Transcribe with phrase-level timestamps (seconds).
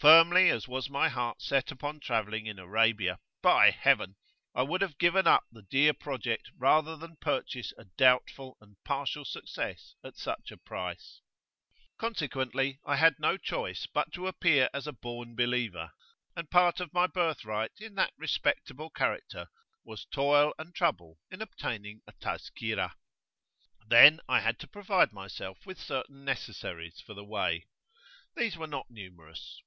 [0.00, 4.16] Firmly as was my heart set upon travelling in Arabia, by Heaven!
[4.54, 9.26] I would have given up the dear project rather than purchase a doubtful and partial
[9.26, 11.20] success at such a price.
[11.98, 15.90] Consequently, I had no choice but to appear as a born believer,
[16.34, 19.48] and part of my birthright in that respectable character
[19.84, 22.92] was toil and trouble in obtaining a Tazkirah.[FN#10]
[23.86, 27.66] Then I had to provide myself with certain necessaries for the way.
[28.34, 29.60] These were not numerous.